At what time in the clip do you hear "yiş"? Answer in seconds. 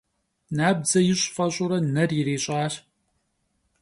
1.07-1.27